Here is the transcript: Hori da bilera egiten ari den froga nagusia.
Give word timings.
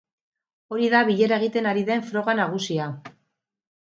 Hori 0.75 0.87
da 0.93 1.01
bilera 1.09 1.37
egiten 1.41 1.67
ari 1.71 1.83
den 1.89 2.01
froga 2.07 2.35
nagusia. 2.39 2.89